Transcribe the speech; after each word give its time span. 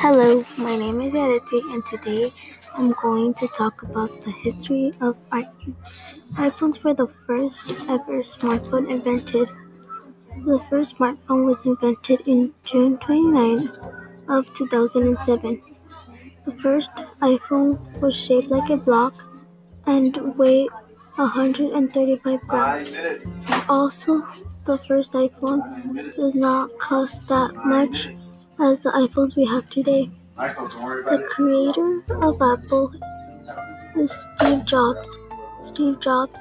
Hello, 0.00 0.44
my 0.56 0.76
name 0.76 1.00
is 1.00 1.12
Aditi, 1.12 1.58
and 1.72 1.84
today 1.84 2.32
I'm 2.72 2.92
going 3.02 3.34
to 3.34 3.48
talk 3.48 3.82
about 3.82 4.08
the 4.24 4.30
history 4.30 4.92
of 5.00 5.16
iPhones. 5.30 5.74
iPhones 6.34 6.84
were 6.84 6.94
the 6.94 7.08
first 7.26 7.68
ever 7.88 8.22
smartphone 8.22 8.88
invented. 8.88 9.48
The 10.46 10.60
first 10.70 10.96
smartphone 10.96 11.46
was 11.46 11.66
invented 11.66 12.20
in 12.28 12.54
June 12.62 12.98
29 12.98 13.72
of 14.28 14.54
2007. 14.54 15.60
The 16.46 16.52
first 16.62 16.94
iPhone 17.20 18.00
was 18.00 18.14
shaped 18.14 18.50
like 18.52 18.70
a 18.70 18.76
block 18.76 19.14
and 19.84 20.38
weighed 20.38 20.70
135 21.16 22.40
grams. 22.42 22.94
Also, 23.68 24.24
the 24.64 24.78
first 24.86 25.10
iPhone 25.10 26.14
does 26.14 26.36
not 26.36 26.70
cost 26.78 27.26
that 27.26 27.52
much 27.64 28.08
as 28.60 28.80
the 28.80 28.90
iPhones 28.90 29.36
we 29.36 29.46
have 29.46 29.68
today. 29.70 30.10
The 30.36 31.24
creator 31.30 32.02
of 32.22 32.40
Apple 32.42 32.92
is 33.96 34.12
Steve 34.36 34.64
Jobs. 34.64 35.16
Steve 35.64 36.00
Jobs 36.00 36.38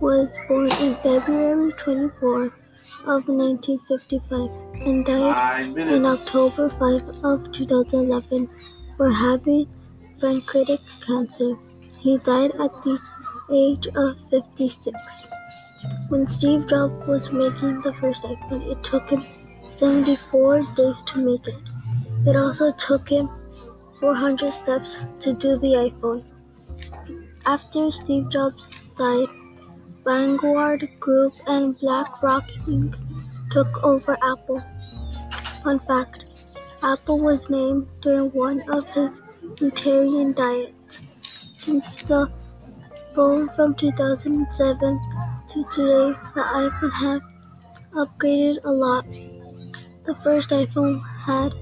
was 0.00 0.28
born 0.48 0.70
in 0.82 0.94
February 0.96 1.72
24 1.72 2.44
of 2.44 3.28
1955 3.28 4.86
and 4.86 5.04
died 5.04 5.78
in 5.78 6.04
October 6.04 6.68
5 6.70 7.24
of 7.24 7.52
2011 7.52 8.48
for 8.96 9.12
having 9.12 9.66
pancreatic 10.20 10.80
cancer. 11.06 11.56
He 12.00 12.18
died 12.18 12.52
at 12.52 12.72
the 12.82 12.98
age 13.52 13.86
of 13.94 14.16
56. 14.30 15.26
When 16.08 16.26
Steve 16.28 16.66
Jobs 16.68 17.06
was 17.06 17.30
making 17.30 17.80
the 17.82 17.94
first 18.00 18.22
iPhone, 18.22 18.70
it 18.70 18.82
took 18.82 19.08
him 19.10 19.22
74 19.78 20.62
days 20.76 21.02
to 21.08 21.18
make 21.18 21.46
it. 21.46 21.54
It 22.26 22.36
also 22.36 22.72
took 22.72 23.08
him 23.08 23.28
400 24.00 24.52
steps 24.52 24.96
to 25.20 25.32
do 25.32 25.58
the 25.58 25.90
iPhone. 25.90 26.24
After 27.46 27.90
Steve 27.90 28.30
Jobs 28.30 28.70
died, 28.96 29.28
Vanguard 30.04 30.88
Group 31.00 31.32
and 31.46 31.78
BlackRock 31.78 32.46
Inc. 32.66 32.94
took 33.50 33.82
over 33.82 34.16
Apple. 34.22 34.62
Fun 35.62 35.80
fact 35.80 36.24
Apple 36.82 37.18
was 37.18 37.48
named 37.48 37.88
during 38.02 38.30
one 38.32 38.62
of 38.70 38.86
his 38.90 39.20
vegetarian 39.42 40.34
diets. 40.34 40.98
Since 41.56 42.02
the 42.02 42.30
phone 43.14 43.48
from 43.56 43.74
2007 43.74 45.00
to 45.48 45.64
today, 45.72 46.18
the 46.34 46.42
iPhone 46.42 46.92
has 46.92 47.22
upgraded 47.94 48.58
a 48.64 48.70
lot. 48.70 49.06
The 50.06 50.14
first 50.22 50.50
iPhone 50.50 51.02
had 51.24 51.54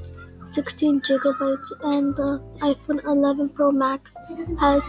16 0.52 1.02
gigabytes 1.02 1.72
and 1.82 2.14
the 2.16 2.42
iPhone 2.58 3.04
11 3.04 3.50
Pro 3.50 3.70
Max 3.70 4.14
has 4.58 4.82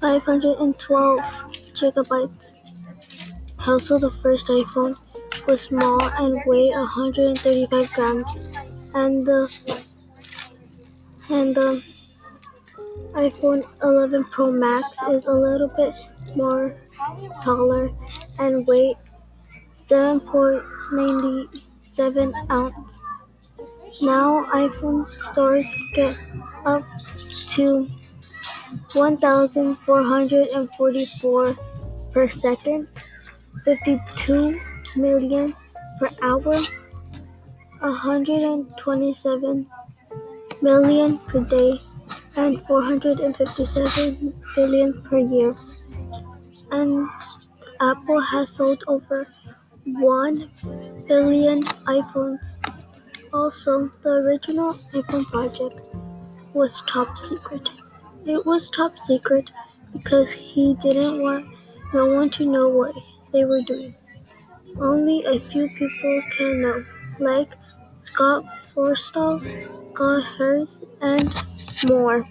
512 0.00 1.20
gigabytes. 1.74 2.52
Also, 3.66 3.98
the 3.98 4.10
first 4.22 4.46
iPhone 4.48 4.96
was 5.46 5.60
small 5.60 6.02
and 6.02 6.40
weighed 6.46 6.72
135 6.72 7.92
grams, 7.92 8.34
and 8.94 9.26
the 9.26 9.76
and 11.28 11.54
the 11.54 11.82
iPhone 13.12 13.62
11 13.82 14.24
Pro 14.24 14.50
Max 14.50 14.96
is 15.10 15.26
a 15.26 15.32
little 15.32 15.70
bit 15.76 15.94
more 16.36 16.74
taller 17.44 17.90
and 18.38 18.66
weight 18.66 18.96
7.90 19.76 21.62
seven 22.00 22.32
ounce. 22.50 22.92
Now 24.00 24.46
iPhone 24.54 25.06
stores 25.06 25.66
get 25.94 26.16
up 26.64 26.82
to 27.56 27.86
1,444 28.94 31.56
per 32.10 32.28
second, 32.28 32.88
52 33.66 34.58
million 34.96 35.54
per 35.98 36.08
hour, 36.22 36.62
127 37.80 39.66
million 40.62 41.18
per 41.28 41.40
day, 41.44 41.78
and 42.36 42.66
457 42.66 44.32
billion 44.56 45.02
per 45.02 45.18
year. 45.18 45.54
And 46.72 47.06
Apple 47.78 48.20
has 48.32 48.48
sold 48.48 48.82
over 48.86 49.28
1 49.86 50.50
billion 51.08 51.62
iPhones. 51.62 52.56
Also, 53.32 53.90
the 54.02 54.10
original 54.10 54.74
iPhone 54.92 55.24
project 55.26 55.80
was 56.52 56.82
top 56.88 57.16
secret. 57.16 57.68
It 58.26 58.44
was 58.44 58.70
top 58.70 58.96
secret 58.96 59.50
because 59.92 60.30
he 60.30 60.74
didn't 60.82 61.22
want 61.22 61.46
no 61.92 62.14
one 62.14 62.30
to 62.30 62.44
know 62.44 62.68
what 62.68 62.94
they 63.32 63.44
were 63.44 63.62
doing. 63.62 63.94
Only 64.78 65.24
a 65.24 65.40
few 65.50 65.68
people 65.68 66.22
can 66.36 66.62
know, 66.62 66.84
like 67.18 67.48
Scott 68.02 68.44
Forstall, 68.74 69.40
Scott 69.90 70.22
Hurst, 70.38 70.84
and 71.00 71.32
more. 71.84 72.28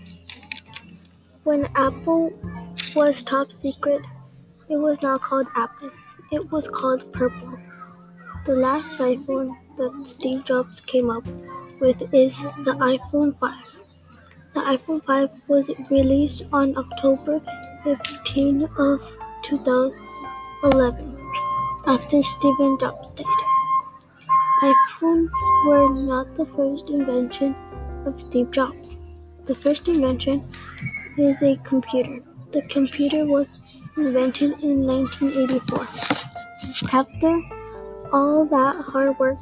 When 1.43 1.67
Apple 1.75 2.31
was 2.95 3.23
top 3.23 3.51
secret, 3.51 4.01
it 4.69 4.77
was 4.77 5.01
not 5.01 5.21
called 5.21 5.47
Apple. 5.55 5.91
It 6.31 6.51
was 6.51 6.67
called 6.67 7.11
Purple. 7.11 7.57
The 8.45 8.53
last 8.53 8.99
iPhone 8.99 9.55
that 9.77 10.05
Steve 10.05 10.45
Jobs 10.45 10.79
came 10.79 11.09
up 11.09 11.25
with 11.81 12.01
is 12.13 12.37
the 12.65 12.75
iPhone 12.79 13.35
5. 13.39 13.53
The 14.53 14.59
iPhone 14.59 15.03
5 15.05 15.29
was 15.47 15.71
released 15.89 16.43
on 16.53 16.77
October 16.77 17.41
15 17.83 18.61
of 18.77 19.01
2011 19.43 21.17
after 21.87 22.21
Steve 22.21 22.79
Jobs 22.79 23.13
died. 23.13 23.25
iPhones 24.61 25.31
were 25.65 25.89
not 26.05 26.35
the 26.35 26.45
first 26.55 26.91
invention 26.91 27.55
of 28.05 28.21
Steve 28.21 28.51
Jobs. 28.51 28.97
The 29.47 29.55
first 29.55 29.87
invention 29.87 30.47
is 31.17 31.41
a 31.41 31.55
computer. 31.63 32.21
The 32.51 32.63
computer 32.63 33.25
was 33.25 33.47
invented 33.95 34.63
in 34.63 34.85
1984. 34.85 35.87
After 36.91 37.41
all 38.11 38.45
that 38.45 38.75
hard 38.85 39.19
work, 39.19 39.37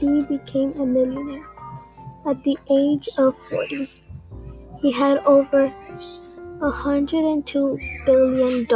he 0.00 0.24
became 0.24 0.72
a 0.72 0.84
millionaire 0.84 1.46
at 2.28 2.42
the 2.42 2.58
age 2.70 3.08
of 3.16 3.36
40. 3.48 3.88
He 4.82 4.90
had 4.90 5.18
over 5.18 5.72
$102 6.60 7.78
billion 8.06 8.66